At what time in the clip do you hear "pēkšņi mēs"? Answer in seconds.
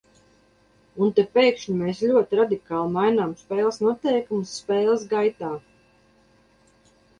1.35-2.01